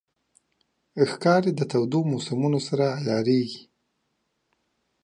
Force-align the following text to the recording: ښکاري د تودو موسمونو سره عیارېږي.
ښکاري 1.11 1.51
د 1.55 1.61
تودو 1.71 1.99
موسمونو 2.11 2.59
سره 2.67 2.85
عیارېږي. 3.01 3.61